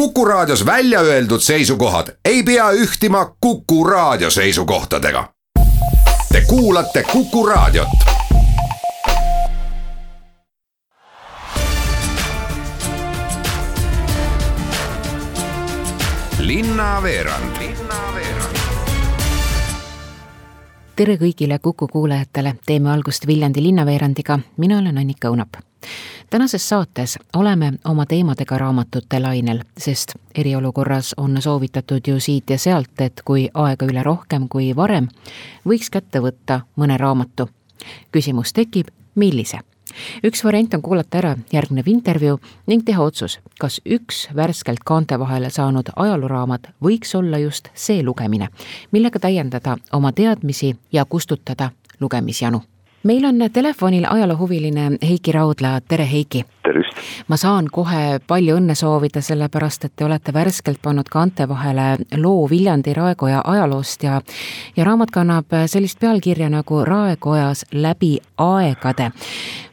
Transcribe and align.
Kuku 0.00 0.24
Raadios 0.24 0.66
välja 0.66 1.00
öeldud 1.00 1.40
seisukohad 1.40 2.06
ei 2.24 2.42
pea 2.42 2.70
ühtima 2.70 3.36
Kuku 3.40 3.84
Raadio 3.84 4.30
seisukohtadega. 4.30 5.28
Te 6.32 6.40
kuulate 6.40 7.02
Kuku 7.12 7.46
Raadiot. 7.46 7.88
linnaveerand 16.38 17.56
tere 20.96 21.16
kõigile 21.16 21.58
Kuku 21.58 21.88
kuulajatele, 21.88 22.54
teeme 22.66 22.90
algust 22.90 23.26
Viljandi 23.26 23.62
linnaveerandiga, 23.62 24.38
mina 24.56 24.78
olen 24.78 24.98
Annika 24.98 25.28
Õunap 25.28 25.69
tänases 26.30 26.68
saates 26.68 27.18
oleme 27.36 27.72
oma 27.84 28.06
teemadega 28.06 28.58
raamatute 28.58 29.20
lainel, 29.20 29.60
sest 29.78 30.14
eriolukorras 30.34 31.14
on 31.16 31.42
soovitatud 31.42 32.00
ju 32.06 32.20
siit 32.20 32.50
ja 32.50 32.58
sealt, 32.58 33.00
et 33.00 33.22
kui 33.24 33.48
aega 33.54 33.86
üle 33.86 34.02
rohkem 34.02 34.48
kui 34.48 34.76
varem, 34.76 35.08
võiks 35.68 35.90
kätte 35.90 36.22
võtta 36.22 36.60
mõne 36.76 36.96
raamatu. 36.98 37.48
küsimus 38.12 38.52
tekib, 38.52 38.88
millise? 39.14 39.58
üks 40.24 40.44
variant 40.44 40.74
on 40.74 40.82
kuulata 40.82 41.18
ära 41.18 41.36
järgnev 41.52 41.88
intervjuu 41.88 42.40
ning 42.66 42.84
teha 42.86 43.02
otsus, 43.02 43.40
kas 43.60 43.80
üks 43.84 44.28
värskelt 44.36 44.84
kaante 44.84 45.18
vahele 45.18 45.50
saanud 45.50 45.90
ajalooraamat 45.96 46.70
võiks 46.84 47.14
olla 47.18 47.38
just 47.38 47.68
see 47.74 48.02
lugemine, 48.02 48.48
millega 48.92 49.18
täiendada 49.18 49.76
oma 49.92 50.12
teadmisi 50.12 50.76
ja 50.92 51.04
kustutada 51.04 51.70
lugemisjanu 52.00 52.62
meil 53.02 53.24
on 53.24 53.34
telefonil 53.52 54.04
ajaloohuviline 54.10 54.90
Heiki 55.02 55.32
Raudla, 55.32 55.80
tere 55.80 56.10
Heiki! 56.12 56.44
tervist! 56.62 56.96
ma 57.28 57.36
saan 57.36 57.68
kohe 57.72 58.20
palju 58.26 58.56
õnne 58.60 58.74
soovida, 58.74 59.22
sellepärast 59.24 59.84
et 59.84 59.94
te 59.96 60.04
olete 60.04 60.32
värskelt 60.34 60.80
pannud 60.82 61.08
kaante 61.10 61.48
vahele 61.48 61.96
loo 62.16 62.48
Viljandi 62.50 62.94
raekoja 62.94 63.40
ajaloost 63.44 64.02
ja 64.02 64.20
ja 64.76 64.84
raamat 64.84 65.10
kannab 65.10 65.56
sellist 65.66 66.00
pealkirja 66.00 66.50
nagu 66.50 66.84
Raekojas 66.84 67.64
läbi 67.72 68.18
aegade. 68.36 69.10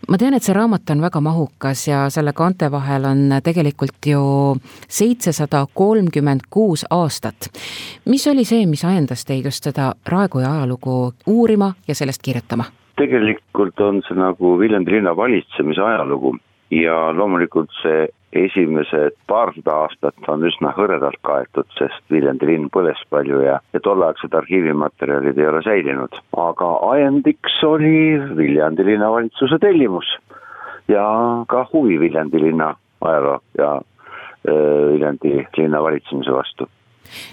ma 0.08 0.18
tean, 0.18 0.34
et 0.34 0.44
see 0.44 0.56
raamat 0.56 0.90
on 0.90 1.02
väga 1.02 1.22
mahukas 1.22 1.88
ja 1.88 2.10
selle 2.10 2.34
kaante 2.34 2.72
vahel 2.72 3.06
on 3.06 3.40
tegelikult 3.44 4.06
ju 4.06 4.22
seitsesada 4.88 5.68
kolmkümmend 5.74 6.48
kuus 6.50 6.86
aastat. 6.90 7.52
mis 8.06 8.28
oli 8.28 8.46
see, 8.46 8.66
mis 8.66 8.86
ajendas 8.86 9.26
teid 9.26 9.46
just 9.46 9.64
seda 9.64 9.94
raekoja 10.06 10.52
ajalugu 10.52 11.14
uurima 11.28 11.74
ja 11.88 11.96
sellest 11.96 12.22
kirjutama? 12.22 12.66
Tegelikult 12.98 13.80
on 13.82 14.02
see 14.08 14.18
nagu 14.18 14.58
Viljandi 14.60 14.98
linna 14.98 15.16
valitsemise 15.16 15.82
ajalugu 15.84 16.36
ja 16.74 16.96
loomulikult 17.16 17.72
see 17.82 18.08
esimesed 18.36 19.16
paarsada 19.30 19.74
aastat 19.84 20.28
on 20.28 20.44
üsna 20.50 20.74
hõredalt 20.76 21.20
kaetud, 21.26 21.68
sest 21.78 22.04
Viljandi 22.12 22.50
linn 22.50 22.70
põles 22.74 23.00
palju 23.10 23.40
ja, 23.46 23.60
ja 23.74 23.82
tolleaegsed 23.84 24.36
arhiivimaterjalid 24.36 25.38
ei 25.40 25.48
ole 25.48 25.62
säilinud. 25.64 26.20
aga 26.38 26.72
ajendiks 26.92 27.62
oli 27.64 28.20
Viljandi 28.38 28.86
linnavalitsuse 28.86 29.60
tellimus 29.64 30.18
ja 30.92 31.06
ka 31.48 31.66
huvi 31.74 32.00
Viljandi 32.00 32.42
linna 32.42 32.74
ajaloo 33.02 33.40
ja 33.58 33.76
äh, 33.78 34.92
Viljandi 34.92 35.46
linna 35.58 35.84
valitsemise 35.84 36.34
vastu 36.36 36.70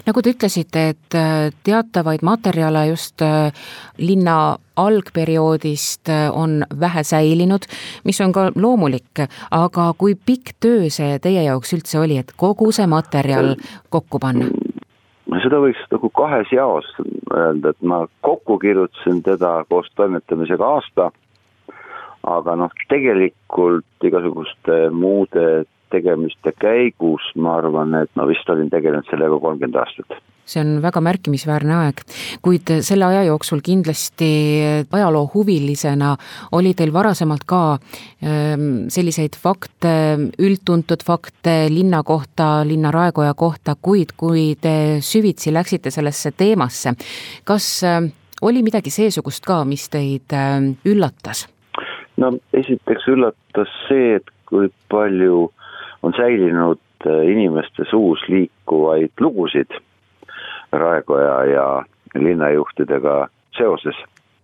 nagu 0.05 0.21
te 0.21 0.33
ütlesite, 0.35 0.89
et 0.93 1.17
äh, 1.17 1.49
teatavaid 1.63 2.23
materjale 2.25 2.87
just 2.89 3.21
äh, 3.21 3.51
linna 3.97 4.57
algperioodist 4.75 6.09
äh, 6.09 6.29
on 6.33 6.63
vähe 6.79 7.03
säilinud, 7.03 7.67
mis 8.03 8.21
on 8.21 8.33
ka 8.35 8.49
loomulik, 8.55 9.25
aga 9.51 9.91
kui 9.97 10.15
pikk 10.15 10.55
töö 10.59 10.89
see 10.89 11.19
teie 11.19 11.43
jaoks 11.47 11.75
üldse 11.77 11.99
oli, 11.99 12.19
et 12.21 12.33
kogu 12.37 12.71
see 12.75 12.87
materjal 12.87 13.55
kokku 13.89 14.19
panna? 14.19 14.49
seda 15.45 15.59
võiks 15.61 15.81
nagu 15.91 16.09
kahes 16.15 16.49
jaos 16.53 16.87
öelda, 17.29 17.73
et 17.73 17.81
ma 17.85 18.05
kokku 18.25 18.57
kirjutasin 18.61 19.21
teda 19.25 19.59
koos 19.69 19.89
toimetamisega 19.97 20.65
aasta, 20.77 21.09
aga 22.25 22.55
noh, 22.57 22.73
tegelikult 22.89 24.07
igasuguste 24.09 24.89
muude 24.89 25.65
tegemiste 25.95 26.53
käigus 26.61 27.33
ma 27.39 27.57
arvan, 27.61 27.95
et 28.03 28.13
ma 28.19 28.27
vist 28.29 28.49
olin 28.53 28.69
tegelenud 28.69 29.07
sellega 29.09 29.39
kolmkümmend 29.47 29.83
aastat 29.83 30.19
see 30.45 30.61
on 30.61 30.77
väga 30.83 31.01
märkimisväärne 31.01 31.75
aeg, 31.75 32.01
kuid 32.45 32.69
selle 32.85 33.07
aja 33.07 33.23
jooksul 33.25 33.61
kindlasti 33.65 34.29
ajaloohuvilisena 34.93 36.11
oli 36.57 36.73
teil 36.77 36.93
varasemalt 36.93 37.45
ka 37.49 37.61
ähm, 37.73 38.85
selliseid 38.93 39.37
fakte, 39.41 39.95
üldtuntud 40.39 41.01
fakte 41.05 41.55
linna 41.73 42.03
kohta, 42.05 42.61
linna 42.67 42.93
raekoja 42.93 43.33
kohta, 43.33 43.75
kuid 43.81 44.13
kui 44.17 44.53
te 44.61 45.01
süvitsi 45.01 45.53
läksite 45.53 45.91
sellesse 45.91 46.31
teemasse, 46.37 46.95
kas 47.43 47.69
ähm, 47.83 48.11
oli 48.41 48.61
midagi 48.63 48.93
seesugust 48.93 49.45
ka, 49.45 49.63
mis 49.65 49.89
teid 49.89 50.33
ähm, 50.33 50.75
üllatas? 50.85 51.47
no 52.21 52.31
esiteks 52.53 53.09
üllatas 53.11 53.71
see, 53.89 54.15
et 54.21 54.29
kui 54.45 54.69
palju 54.93 55.49
on 56.05 56.13
säilinud 56.17 56.79
äh, 57.07 57.27
inimeste 57.31 57.83
suus 57.89 58.19
liikuvaid 58.27 59.11
lugusid 59.19 59.71
Raekoja 60.71 61.45
ja 61.45 61.83
linnajuhtidega 62.15 63.27
seoses. 63.57 63.95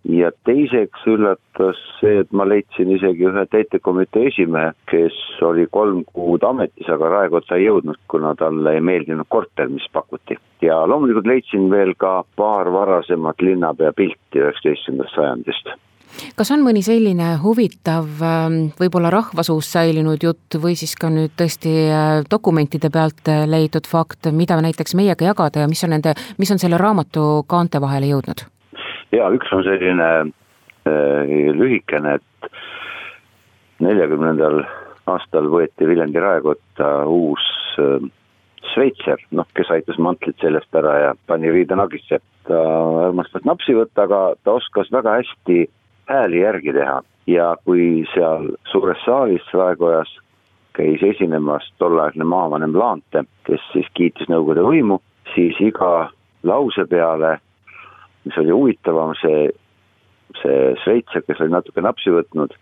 ja 0.04 0.32
teiseks 0.44 1.04
üllatas 1.06 1.78
see, 2.00 2.16
et 2.24 2.32
ma 2.34 2.42
leidsin 2.48 2.88
isegi 2.90 3.28
ühe 3.30 3.44
täitekomitee 3.50 4.24
esimehe, 4.32 4.72
kes 4.90 5.18
oli 5.46 5.68
kolm 5.70 6.00
kuud 6.10 6.42
ametis, 6.42 6.88
aga 6.90 7.10
Raekotta 7.12 7.54
ei 7.54 7.68
jõudnud, 7.68 8.00
kuna 8.10 8.34
talle 8.34 8.74
ei 8.74 8.82
meeldinud 8.82 9.30
korter, 9.30 9.70
mis 9.70 9.86
pakuti. 9.92 10.38
ja 10.62 10.80
loomulikult 10.88 11.30
leidsin 11.30 11.70
veel 11.70 11.94
ka 11.94 12.24
paar 12.36 12.72
varasemat 12.72 13.46
linnapea 13.46 13.92
pilti 13.92 14.42
üheksateistkümnendast 14.42 15.14
sajandist 15.14 15.74
kas 16.36 16.50
on 16.54 16.62
mõni 16.64 16.82
selline 16.84 17.36
huvitav, 17.42 18.08
ähm, 18.24 18.58
võib-olla 18.80 19.10
rahvasuust 19.12 19.76
säilinud 19.76 20.22
jutt 20.22 20.58
või 20.62 20.76
siis 20.78 20.94
ka 20.98 21.10
nüüd 21.12 21.34
tõesti 21.38 21.72
äh, 21.88 22.22
dokumentide 22.30 22.90
pealt 22.92 23.28
äh, 23.28 23.44
leitud 23.48 23.88
fakt, 23.88 24.30
mida 24.32 24.60
näiteks 24.62 24.96
meiega 24.98 25.32
jagada 25.32 25.64
ja 25.64 25.70
mis 25.70 25.84
on 25.84 25.94
nende, 25.96 26.14
mis 26.38 26.50
on 26.52 26.62
selle 26.62 26.80
raamatu 26.80 27.44
kaante 27.48 27.80
vahele 27.80 28.12
jõudnud? 28.12 28.46
ja 29.12 29.28
üks 29.34 29.52
on 29.52 29.64
selline 29.66 30.08
äh, 30.88 31.36
lühikene, 31.58 32.16
et 32.16 32.50
neljakümnendal 33.82 34.62
aastal 35.10 35.48
võeti 35.50 35.88
Viljandi 35.88 36.20
raekotta 36.22 36.90
uus 37.10 37.44
äh, 37.82 38.10
sveitser, 38.72 39.20
noh, 39.34 39.46
kes 39.56 39.70
aitas 39.74 39.98
mantlit 40.02 40.38
seljast 40.40 40.74
ära 40.78 40.94
ja 41.06 41.14
pani 41.26 41.50
riidenagisse. 41.52 42.20
ta 42.42 42.58
armastas 43.06 43.44
napsi 43.46 43.74
võtta, 43.76 44.02
aga 44.06 44.34
ta 44.42 44.56
oskas 44.58 44.88
väga 44.90 45.20
hästi 45.20 45.66
hääli 46.08 46.40
järgi 46.40 46.72
teha. 46.72 47.02
Ja 47.26 47.56
kui 47.64 48.04
seal 48.14 48.50
suures 48.70 48.98
saalis 49.04 49.46
Raekojas 49.54 50.10
käis 50.74 51.02
esinemas 51.02 51.68
tolleaegne 51.78 52.24
maavanem 52.24 52.74
Laante, 52.78 53.24
kes 53.46 53.62
siis 53.72 53.86
kiitis 53.94 54.28
Nõukogude 54.28 54.64
võimu, 54.66 54.98
siis 55.34 55.58
iga 55.60 56.10
lause 56.42 56.86
peale, 56.90 57.36
mis 58.24 58.38
oli 58.40 58.50
huvitavam, 58.50 59.14
see, 59.20 59.50
see 60.40 60.72
šveitser, 60.82 61.22
kes 61.26 61.44
oli 61.44 61.54
natuke 61.54 61.84
napsi 61.84 62.10
võtnud, 62.14 62.56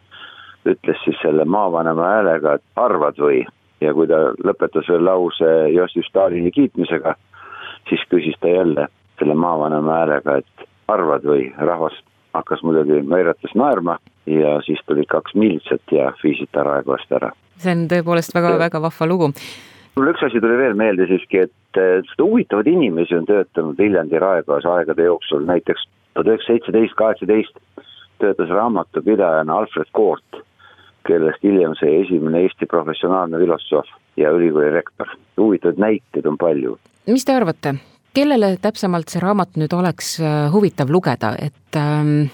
ütles 0.69 1.01
siis 1.05 1.17
selle 1.23 1.47
maavanema 1.49 2.13
häälega, 2.15 2.59
et 2.59 2.67
arvad 2.77 3.19
või, 3.23 3.45
ja 3.81 3.95
kui 3.97 4.11
ta 4.11 4.35
lõpetas 4.45 4.91
veel 4.93 5.07
lause 5.07 5.51
Jossif 5.73 6.09
Stalini 6.11 6.53
kiitmisega, 6.53 7.15
siis 7.89 8.05
küsis 8.13 8.37
ta 8.41 8.53
jälle 8.53 8.89
selle 9.19 9.35
maavanema 9.35 10.03
häälega, 10.03 10.41
et 10.43 10.69
arvad 10.89 11.25
või, 11.25 11.49
rahvas 11.57 11.97
hakkas 12.35 12.63
muidugi 12.63 13.03
naerates 13.07 13.55
naerma 13.55 13.99
ja 14.27 14.61
siis 14.67 14.81
tulid 14.87 15.09
kaks 15.11 15.35
miilitsat 15.35 15.95
ja 15.95 16.13
viisid 16.23 16.51
ta 16.53 16.65
raekoast 16.67 17.13
ära. 17.13 17.33
see 17.59 17.73
on 17.73 17.87
tõepoolest 17.89 18.35
väga-väga 18.35 18.83
vahva 18.83 19.07
lugu. 19.07 19.33
mul 19.97 20.13
üks 20.13 20.27
asi 20.27 20.41
tuli 20.41 20.59
veel 20.59 20.75
meelde 20.75 21.07
siiski, 21.07 21.47
et 21.47 21.81
seda 22.11 22.25
huvitavaid 22.25 22.67
inimesi 22.67 23.17
on 23.17 23.27
töötanud 23.27 23.79
Viljandi 23.79 24.19
raekojas 24.19 24.67
aegade 24.67 25.09
jooksul, 25.09 25.47
näiteks 25.47 25.87
tuhat 26.15 26.27
üheksasada 26.27 26.53
seitseteist, 26.53 26.95
kaheksateist 26.95 27.61
töötas 28.21 28.49
raamatupidajana 28.49 29.59
Alfred 29.59 29.91
Koort, 29.93 30.43
kellest 31.09 31.43
hiljem 31.43 31.75
sai 31.79 32.03
esimene 32.03 32.45
Eesti 32.45 32.67
professionaalne 32.67 33.39
filosoof 33.39 33.89
ja 34.17 34.31
ülikooli 34.31 34.71
rektor. 34.71 35.09
huvitavaid 35.37 35.79
näiteid 35.79 36.27
on 36.27 36.39
palju. 36.39 36.79
mis 37.07 37.25
te 37.25 37.33
arvate, 37.33 37.75
kellele 38.15 38.55
täpsemalt 38.63 39.13
see 39.13 39.23
raamat 39.23 39.57
nüüd 39.61 39.75
oleks 39.77 40.15
äh, 40.21 40.49
huvitav 40.53 40.91
lugeda, 40.91 41.35
et 41.39 41.79
ähm, 41.79 42.31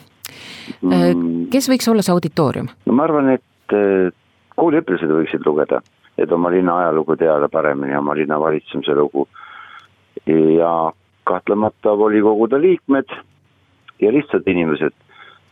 äh, 0.84 1.12
mm. 1.12 1.48
kes 1.52 1.68
võiks 1.72 1.88
olla 1.92 2.04
see 2.04 2.14
auditoorium? 2.14 2.70
no 2.86 2.96
ma 2.96 3.06
arvan, 3.08 3.32
et 3.36 3.76
äh, 3.76 4.12
kooliõpilased 4.56 5.12
võiksid 5.12 5.46
lugeda, 5.46 5.82
et 6.18 6.32
oma 6.32 6.52
linna 6.54 6.78
ajalugu 6.84 7.18
teada 7.20 7.48
paremini, 7.52 7.96
oma 7.96 8.16
linna 8.16 8.40
valitsemise 8.40 8.94
lugu. 8.96 9.28
ja 10.26 10.92
kahtlemata 11.24 11.92
volikogude 11.98 12.58
liikmed 12.60 13.12
ja 14.00 14.12
lihtsalt 14.12 14.48
inimesed, 14.48 14.94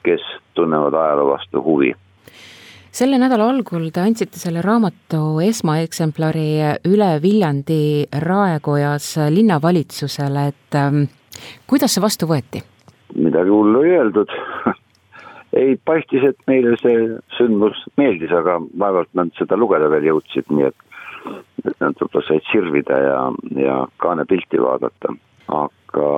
kes 0.02 0.22
tunnevad 0.54 0.94
ajaloo 0.94 1.28
vastu 1.28 1.62
huvi 1.62 1.92
selle 2.94 3.18
nädala 3.18 3.48
algul 3.50 3.88
te 3.94 4.02
andsite 4.04 4.38
selle 4.38 4.62
raamatu 4.62 5.40
esmaeksemplari 5.42 6.46
üle 6.90 7.10
Viljandi 7.22 8.06
Raekojas 8.22 9.16
linnavalitsusele, 9.34 10.46
et 10.52 10.78
ähm, 10.78 11.04
kuidas 11.70 11.96
see 11.96 12.04
vastu 12.04 12.30
võeti? 12.30 12.62
midagi 13.14 13.50
hullu 13.50 13.82
ei 13.86 13.98
öeldud 13.98 14.30
ei, 15.60 15.76
paistis, 15.86 16.24
et 16.26 16.38
meile 16.50 16.74
see 16.80 17.18
sündmus 17.36 17.78
meeldis, 18.00 18.32
aga 18.34 18.58
vaevalt 18.80 19.10
nad 19.18 19.30
seda 19.38 19.58
lugeda 19.58 19.90
veel 19.92 20.08
jõudsid, 20.12 20.48
nii 20.50 20.70
et, 20.70 20.86
nad 21.80 21.94
võib-olla 21.98 22.24
said 22.26 22.46
sirvida 22.50 22.98
ja, 23.00 23.20
ja 23.58 23.76
kaanepilti 24.02 24.60
vaadata. 24.60 25.14
aga 25.48 26.08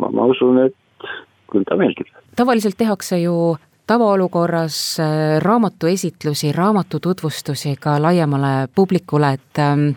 ma, 0.00 0.10
ma 0.10 0.28
usun, 0.32 0.60
et 0.66 1.08
küll 1.50 1.66
ta 1.68 1.78
meeldib. 1.80 2.10
tavaliselt 2.36 2.76
tehakse 2.78 3.18
ju 3.22 3.56
tavaolukorras 3.86 5.00
äh, 5.00 5.40
raamatuesitlusi, 5.42 6.52
raamatu 6.52 7.00
tutvustusi 7.00 7.76
ka 7.80 8.02
laiemale 8.02 8.68
publikule, 8.74 9.32
et 9.32 9.58
ähm, 9.58 9.88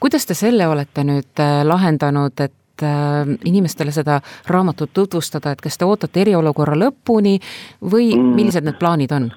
kuidas 0.00 0.26
te 0.26 0.34
selle 0.34 0.68
olete 0.68 1.04
nüüd 1.04 1.42
äh, 1.42 1.62
lahendanud, 1.66 2.40
et 2.40 2.82
äh, 2.82 3.34
inimestele 3.44 3.90
seda 3.90 4.20
raamatut 4.48 4.92
tutvustada, 4.94 5.52
et 5.52 5.60
kas 5.60 5.78
te 5.78 5.88
ootate 5.88 6.22
eriolukorra 6.22 6.78
lõpuni 6.78 7.38
või 7.82 8.12
mm. 8.14 8.34
millised 8.38 8.66
need 8.66 8.78
plaanid 8.78 9.12
on? 9.12 9.30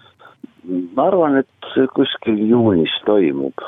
ma 0.68 1.06
arvan, 1.08 1.38
et 1.40 1.76
kuskil 1.96 2.42
juunis 2.50 2.92
toimub. 3.06 3.62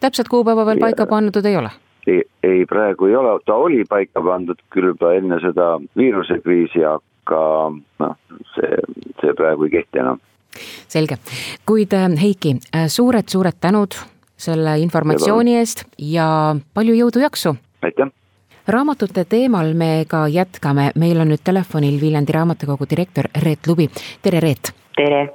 täpset 0.00 0.28
kuupäeva 0.28 0.64
veel 0.66 0.80
paika 0.82 1.06
pandud 1.06 1.46
ei 1.46 1.56
ole? 1.56 1.70
ei, 2.06 2.22
ei 2.42 2.64
praegu 2.66 3.06
ei 3.06 3.16
ole, 3.16 3.38
ta 3.46 3.54
oli 3.54 3.84
paika 3.88 4.22
pandud 4.24 4.60
küll 4.74 4.92
juba 4.92 5.12
enne 5.14 5.40
seda 5.40 5.76
viirusekriisi, 5.96 6.82
aga 7.28 7.72
noh, 8.00 8.14
see, 8.54 8.78
see 9.20 9.34
praegu 9.36 9.68
ei 9.68 9.74
kehti 9.78 10.00
enam. 10.00 10.20
selge, 10.88 11.18
kuid 11.68 11.92
äh, 11.92 12.08
Heiki, 12.20 12.56
suured-suured 12.88 13.60
tänud 13.60 13.98
selle 14.38 14.78
informatsiooni 14.80 15.58
eest 15.58 15.84
ja 15.98 16.56
palju 16.74 16.96
jõudu-jaksu! 17.02 17.54
aitäh! 17.82 18.10
raamatute 18.68 19.24
teemal 19.24 19.74
me 19.74 20.04
ka 20.08 20.26
jätkame, 20.28 20.90
meil 20.96 21.20
on 21.20 21.32
nüüd 21.32 21.44
telefonil 21.44 22.00
Viljandi 22.00 22.34
Raamatukogu 22.36 22.88
direktor 22.90 23.30
Reet 23.44 23.66
Lubi, 23.66 23.88
tere 24.22 24.40
Reet! 24.40 24.72
tere! 24.96 25.28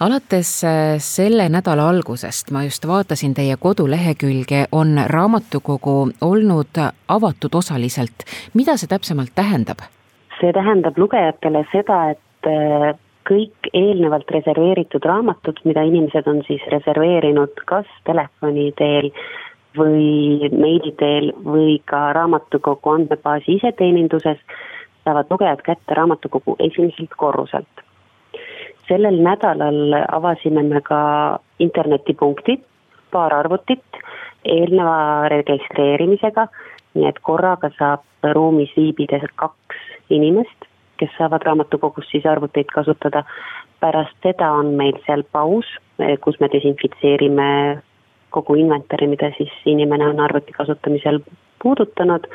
alates 0.00 0.52
äh, 0.64 0.96
selle 0.98 1.48
nädala 1.48 1.88
algusest 1.88 2.50
ma 2.50 2.66
just 2.66 2.86
vaatasin 2.86 3.34
teie 3.34 3.56
kodulehekülge, 3.56 4.66
on 4.72 4.98
raamatukogu 5.06 5.98
olnud 6.20 6.82
avatud 7.08 7.54
osaliselt. 7.54 8.26
mida 8.54 8.76
see 8.76 8.90
täpsemalt 8.90 9.32
tähendab? 9.34 9.86
See 10.40 10.52
tähendab 10.52 10.98
lugejatele 10.98 11.64
seda, 11.72 11.98
et 12.14 12.50
äh, 12.50 12.92
kõik 13.26 13.70
eelnevalt 13.74 14.30
reserveeritud 14.30 15.04
raamatud, 15.04 15.58
mida 15.64 15.82
inimesed 15.86 16.28
on 16.30 16.42
siis 16.46 16.62
reserveerinud 16.72 17.64
kas 17.66 17.88
telefoni 18.06 18.70
teel 18.78 19.10
või 19.76 20.48
meili 20.52 20.92
teel 21.00 21.32
või 21.44 21.80
ka 21.90 22.12
raamatukogu 22.16 22.94
andmebaasi 22.94 23.58
iseteeninduses, 23.58 24.38
saavad 25.04 25.30
lugejad 25.30 25.62
kätte 25.66 25.98
raamatukogu 25.98 26.56
esimeselt 26.68 27.12
korruselt. 27.16 27.82
sellel 28.88 29.16
nädalal 29.18 29.96
avasime 30.14 30.62
me 30.62 30.80
ka 30.80 31.38
internetipunktid, 31.58 32.60
paar 33.10 33.34
arvutit 33.34 33.98
eelneva 34.44 35.28
registreerimisega, 35.28 36.46
nii 36.94 37.08
et 37.08 37.18
korraga 37.18 37.70
saab 37.78 38.32
ruumis 38.34 38.70
viibides 38.76 39.26
kaks 39.34 39.65
inimest, 40.10 40.68
kes 40.96 41.10
saavad 41.18 41.44
raamatukogus 41.44 42.08
siis 42.10 42.26
arvuteid 42.26 42.72
kasutada. 42.72 43.24
pärast 43.80 44.16
seda 44.22 44.52
on 44.52 44.66
meil 44.66 44.96
seal 45.06 45.22
paus, 45.32 45.66
kus 46.20 46.40
me 46.40 46.48
desinfitseerime 46.48 47.48
kogu 48.30 48.54
inventari, 48.54 49.06
mida 49.06 49.30
siis 49.36 49.52
inimene 49.68 50.08
on 50.08 50.20
arvuti 50.20 50.52
kasutamisel 50.52 51.20
puudutanud 51.62 52.26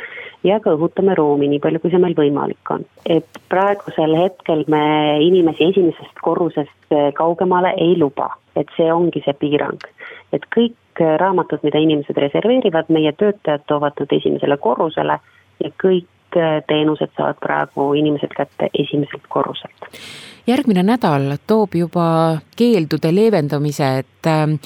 ja 0.44 0.60
ka 0.60 0.74
õhutame 0.76 1.16
ruumi 1.18 1.50
nii 1.52 1.62
palju, 1.64 1.82
kui 1.82 1.94
see 1.94 2.02
meil 2.02 2.16
võimalik 2.18 2.74
on. 2.74 2.86
et 3.06 3.42
praegusel 3.50 4.16
hetkel 4.18 4.64
me 4.68 4.84
inimesi 5.26 5.70
esimesest 5.72 6.22
korrusest 6.22 6.96
kaugemale 7.18 7.74
ei 7.78 7.98
luba, 7.98 8.32
et 8.56 8.70
see 8.78 8.90
ongi 8.94 9.24
see 9.26 9.34
piirang. 9.44 9.82
et 10.34 10.46
kõik 10.56 11.04
raamatud, 11.18 11.62
mida 11.64 11.80
inimesed 11.80 12.18
reserveerivad, 12.18 12.90
meie 12.90 13.12
töötajad 13.18 13.64
toovad 13.68 14.00
nad 14.00 14.18
esimesele 14.18 14.58
korrusele 14.58 15.20
ja 15.64 15.70
kõik 15.84 16.08
teenused 16.68 17.14
saavad 17.18 17.40
praegu 17.42 17.94
inimesed 17.94 18.34
kätte 18.38 18.70
esimeselt 18.74 19.28
korruselt 19.30 19.92
järgmine 20.48 20.84
nädal 20.84 21.36
toob 21.48 21.76
juba 21.76 22.06
keeldude 22.58 23.12
leevendamise, 23.14 23.88
et 24.02 24.28
ähm, 24.30 24.58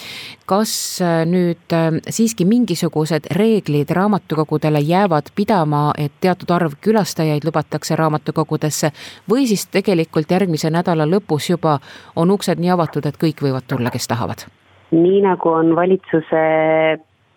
kas 0.47 1.01
äh, 1.03 1.23
nüüd 1.29 1.75
ähm, 1.75 1.99
siiski 2.09 2.45
mingisugused 2.47 3.29
reeglid 3.35 3.91
raamatukogudele 3.95 4.79
jäävad 4.79 5.31
pidama, 5.35 5.89
et 5.97 6.13
teatud 6.21 6.51
arv 6.55 6.77
külastajaid 6.81 7.47
lubatakse 7.47 7.95
raamatukogudesse 7.95 8.91
või 9.31 9.47
siis 9.49 9.67
tegelikult 9.71 10.31
järgmise 10.31 10.71
nädala 10.71 11.07
lõpus 11.09 11.49
juba 11.51 11.79
on 12.15 12.31
uksed 12.31 12.61
nii 12.61 12.71
avatud, 12.75 13.05
et 13.05 13.19
kõik 13.19 13.43
võivad 13.43 13.67
tulla, 13.67 13.91
kes 13.91 14.07
tahavad? 14.07 14.47
nii 14.95 15.21
nagu 15.25 15.49
on 15.49 15.73
valitsuse 15.75 16.41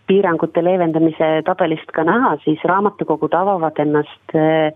piirangute 0.09 0.65
leevendamise 0.65 1.31
tabelist 1.47 1.93
ka 1.95 2.05
näha, 2.09 2.37
siis 2.45 2.65
raamatukogud 2.65 3.35
avavad 3.37 3.79
ennast 3.85 4.35
äh, 4.35 4.73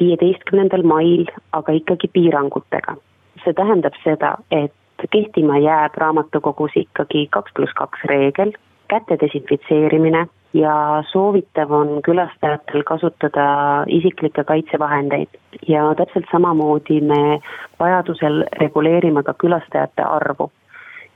viieteistkümnendal 0.00 0.82
mail, 0.82 1.26
aga 1.52 1.72
ikkagi 1.78 2.10
piirangutega. 2.12 2.96
see 3.44 3.54
tähendab 3.58 3.96
seda, 4.04 4.36
et 4.54 5.06
kehtima 5.10 5.56
jääb 5.58 5.96
raamatukogus 5.98 6.76
ikkagi 6.78 7.26
kaks 7.34 7.54
pluss 7.56 7.74
kaks 7.74 8.04
reegel, 8.10 8.52
käte 8.92 9.16
desinfitseerimine 9.20 10.26
ja 10.54 10.74
soovitav 11.10 11.72
on 11.72 11.90
külastajatel 12.06 12.84
kasutada 12.86 13.46
isiklikke 13.86 14.44
kaitsevahendeid. 14.44 15.28
ja 15.68 15.94
täpselt 15.94 16.26
samamoodi 16.32 17.00
me 17.00 17.40
vajadusel 17.80 18.44
reguleerime 18.60 19.22
ka 19.22 19.34
külastajate 19.34 20.02
arvu 20.02 20.50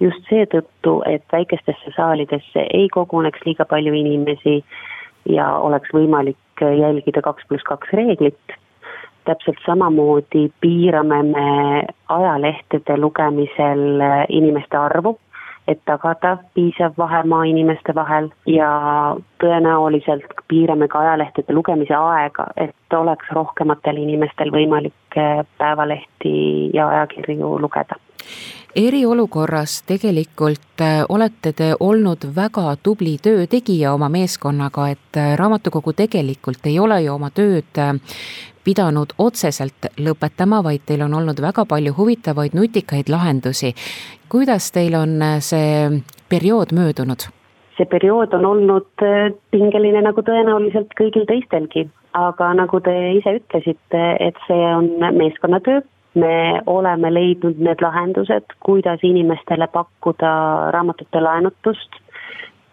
just 0.00 0.28
seetõttu, 0.30 1.00
et 1.06 1.24
väikestesse 1.32 1.92
saalidesse 1.96 2.66
ei 2.74 2.88
koguneks 2.92 3.44
liiga 3.46 3.64
palju 3.64 3.94
inimesi 3.94 4.60
ja 5.28 5.48
oleks 5.58 5.92
võimalik 5.94 6.64
jälgida 6.80 7.22
kaks 7.22 7.46
pluss 7.48 7.66
kaks 7.66 7.92
reeglit. 7.92 8.56
Täpselt 9.26 9.58
samamoodi 9.66 10.46
piirame 10.60 11.22
me 11.22 11.46
ajalehtede 12.08 12.96
lugemisel 12.96 14.02
inimeste 14.28 14.76
arvu, 14.78 15.16
et 15.66 15.80
tagada 15.84 16.36
piisav 16.54 16.94
vahemaa 16.98 17.42
inimeste 17.50 17.94
vahel 17.94 18.28
ja 18.46 18.68
tõenäoliselt 19.42 20.30
piirame 20.48 20.86
ka 20.88 21.02
ajalehtede 21.02 21.56
lugemise 21.56 21.96
aega, 21.98 22.46
et 22.56 22.94
oleks 22.94 23.32
rohkematel 23.34 23.98
inimestel 24.04 24.54
võimalik 24.54 25.18
päevalehti 25.58 26.36
ja 26.74 26.88
ajakirju 26.88 27.56
lugeda 27.58 27.98
eriolukorras 28.76 29.82
tegelikult 29.88 30.80
äh, 30.80 31.04
olete 31.08 31.52
te 31.52 31.70
olnud 31.80 32.26
väga 32.36 32.76
tubli 32.82 33.16
töötegija 33.22 33.94
oma 33.94 34.08
meeskonnaga, 34.12 34.90
et 34.92 35.16
äh, 35.16 35.32
raamatukogu 35.38 35.94
tegelikult 35.96 36.66
ei 36.68 36.78
ole 36.78 37.00
ju 37.06 37.14
oma 37.14 37.30
tööd 37.30 37.80
äh, 37.80 37.94
pidanud 38.64 39.14
otseselt 39.22 39.88
lõpetama, 40.02 40.60
vaid 40.66 40.84
teil 40.86 41.06
on 41.06 41.14
olnud 41.14 41.40
väga 41.40 41.64
palju 41.64 41.94
huvitavaid 41.96 42.54
nutikaid 42.58 43.08
lahendusi. 43.08 43.74
kuidas 44.28 44.72
teil 44.72 44.94
on 44.94 45.20
see 45.40 46.02
periood 46.28 46.72
möödunud? 46.72 47.30
see 47.76 47.86
periood 47.86 48.32
on 48.34 48.44
olnud 48.44 49.04
pingeline 49.50 50.02
nagu 50.02 50.20
tõenäoliselt 50.20 50.92
kõigil 50.98 51.26
teistelgi, 51.28 51.88
aga 52.12 52.54
nagu 52.54 52.80
te 52.80 52.94
ise 53.18 53.36
ütlesite, 53.38 54.16
et 54.20 54.36
see 54.48 54.64
on 54.74 54.90
meeskonnatöö 55.16 55.80
me 56.16 56.62
oleme 56.66 57.12
leidnud 57.14 57.60
need 57.60 57.82
lahendused, 57.84 58.56
kuidas 58.64 59.04
inimestele 59.04 59.68
pakkuda 59.72 60.32
raamatute 60.74 61.20
laenutust, 61.20 62.00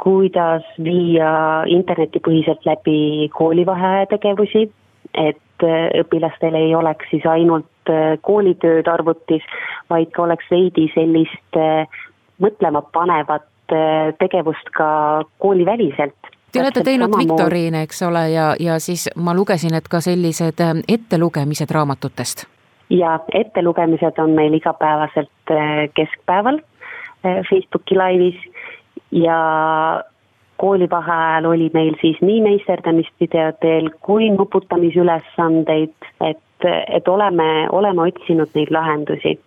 kuidas 0.04 0.66
viia 0.84 1.64
internetipõhiselt 1.68 2.66
läbi 2.66 3.30
koolivaheaja 3.36 4.08
tegevusi, 4.16 4.68
et 5.14 5.68
õpilastel 6.00 6.56
ei 6.60 6.76
oleks 6.76 7.12
siis 7.12 7.26
ainult 7.30 7.92
koolitööd 8.22 8.88
arvutis, 8.88 9.44
vaid 9.92 10.12
ka 10.16 10.24
oleks 10.24 10.48
veidi 10.52 10.90
sellist 10.96 11.60
mõtlema 12.44 12.82
panevat 12.96 13.76
tegevust 14.20 14.72
ka 14.76 14.88
kooliväliselt. 15.40 16.32
Te 16.54 16.62
olete 16.62 16.84
teinud 16.86 17.16
viktoriine, 17.18 17.82
eks 17.88 18.04
ole, 18.06 18.28
ja, 18.30 18.52
ja 18.60 18.80
siis 18.80 19.08
ma 19.16 19.34
lugesin, 19.34 19.74
et 19.74 19.88
ka 19.90 20.04
sellised 20.06 20.60
ettelugemised 20.88 21.72
raamatutest 21.72 22.46
ja 22.90 23.20
ettelugemised 23.34 24.20
on 24.20 24.30
meil 24.38 24.54
igapäevaselt 24.54 25.52
äh, 25.52 25.90
keskpäeval 25.94 26.60
äh, 27.26 27.44
Facebooki 27.50 27.96
laivis 27.96 28.40
ja 29.12 29.40
koolivaheajal 30.58 31.46
oli 31.46 31.70
meil 31.74 31.96
siis 32.02 32.22
nii 32.22 32.42
meisterdamisvideodel 32.42 33.90
kui 34.02 34.30
nuputamisülesandeid, 34.30 35.96
et, 36.22 36.68
et 36.88 37.08
oleme, 37.08 37.68
oleme 37.72 38.02
otsinud 38.02 38.54
neid 38.56 38.72
lahendusi. 38.72 39.40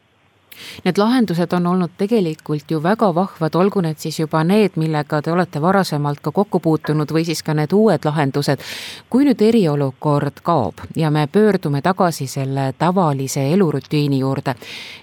Need 0.85 0.99
lahendused 0.99 1.53
on 1.53 1.67
olnud 1.67 1.97
tegelikult 1.99 2.71
ju 2.71 2.83
väga 2.83 3.13
vahvad, 3.15 3.55
olgu 3.55 3.81
need 3.85 3.99
siis 4.03 4.21
juba 4.21 4.45
need, 4.45 4.77
millega 4.77 5.23
te 5.23 5.33
olete 5.33 5.63
varasemalt 5.63 6.21
ka 6.23 6.33
kokku 6.33 6.61
puutunud 6.61 7.13
või 7.13 7.25
siis 7.29 7.43
ka 7.43 7.55
need 7.55 7.73
uued 7.73 8.05
lahendused. 8.05 8.63
kui 9.11 9.25
nüüd 9.25 9.43
eriolukord 9.43 10.41
kaob 10.43 10.85
ja 10.97 11.11
me 11.11 11.27
pöördume 11.33 11.83
tagasi 11.83 12.27
selle 12.27 12.73
tavalise 12.79 13.53
elurutiini 13.53 14.19
juurde, 14.19 14.55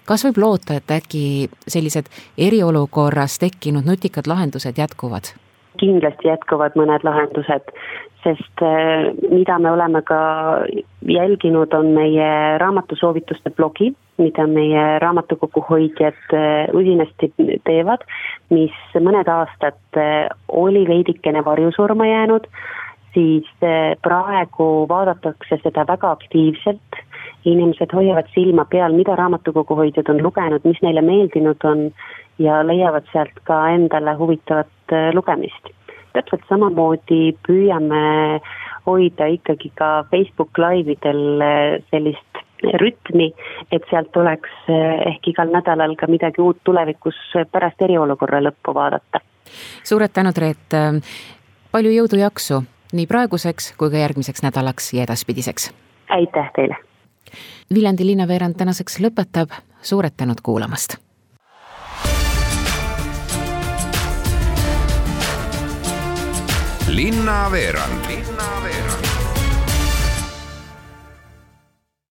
kas 0.05 0.25
võib 0.25 0.37
loota, 0.37 0.73
et 0.73 0.91
äkki 0.91 1.49
sellised 1.67 2.09
eriolukorras 2.37 3.39
tekkinud 3.39 3.85
nutikad 3.85 4.27
lahendused 4.27 4.77
jätkuvad? 4.77 5.33
kindlasti 5.79 6.27
jätkuvad 6.27 6.77
mõned 6.79 7.03
lahendused, 7.05 7.71
sest 8.23 8.63
äh, 8.63 9.09
mida 9.31 9.57
me 9.59 9.71
oleme 9.71 10.03
ka 10.05 10.19
jälginud, 11.09 11.73
on 11.73 11.93
meie 11.97 12.57
raamatusoovituste 12.61 13.51
blogi, 13.57 13.93
mida 14.17 14.45
meie 14.47 14.83
raamatukogu 15.03 15.63
hoidjad 15.69 16.35
äh, 16.35 16.69
usinasti 16.75 17.31
teevad, 17.67 18.05
mis 18.53 18.75
mõned 18.95 19.29
aastad 19.29 19.99
äh, 19.99 20.27
oli 20.47 20.85
veidikene 20.87 21.43
varjusurma 21.45 22.07
jäänud, 22.07 22.47
siis 23.13 23.49
praegu 24.01 24.67
vaadatakse 24.89 25.59
seda 25.61 25.83
väga 25.85 26.15
aktiivselt, 26.17 26.97
inimesed 27.45 27.93
hoiavad 27.93 28.31
silma 28.33 28.65
peal, 28.65 28.95
mida 28.97 29.13
raamatukogu 29.19 29.77
hoidjad 29.77 30.09
on 30.09 30.23
lugenud, 30.25 30.65
mis 30.65 30.81
neile 30.81 31.03
meeldinud 31.05 31.61
on 31.69 31.91
ja 32.41 32.63
leiavad 32.65 33.05
sealt 33.11 33.37
ka 33.45 33.59
endale 33.75 34.15
huvitavat 34.17 34.97
lugemist. 35.13 35.69
Täpselt 36.13 36.41
samamoodi 36.49 37.35
püüame 37.45 38.01
hoida 38.85 39.27
ikkagi 39.31 39.71
ka 39.79 40.03
Facebook 40.11 40.57
laividel 40.57 41.41
eh, 41.41 41.83
sellist 41.91 42.41
rütmi, 42.81 43.31
et 43.71 43.85
sealt 43.89 44.11
tuleks 44.15 44.51
eh, 44.71 45.07
ehk 45.13 45.31
igal 45.33 45.51
nädalal 45.53 45.95
ka 45.99 46.07
midagi 46.11 46.41
uut 46.41 46.61
tulevikus 46.63 47.19
pärast 47.51 47.81
eriolukorra 47.81 48.41
lõppu 48.43 48.75
vaadata. 48.75 49.23
suured 49.83 50.13
tänud, 50.13 50.37
Reet, 50.37 50.77
palju 51.71 51.91
jõudu, 51.91 52.19
jaksu 52.21 52.63
nii 52.93 53.07
praeguseks 53.09 53.73
kui 53.77 53.91
ka 53.91 53.97
järgmiseks 53.97 54.43
nädalaks 54.45 54.93
ja 54.93 55.03
edaspidiseks! 55.07 55.71
aitäh 56.09 56.51
teile! 56.55 56.77
Viljandi 57.73 58.05
linnaveerand 58.05 58.55
tänaseks 58.59 58.99
lõpetab, 59.01 59.55
suured 59.81 60.13
tänud 60.17 60.43
kuulamast! 60.43 60.99
linnaveerand. 66.93 68.05
linnaveerand 68.07 68.82